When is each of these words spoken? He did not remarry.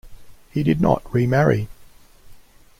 He 0.49 0.63
did 0.63 0.81
not 0.81 1.03
remarry. 1.13 1.67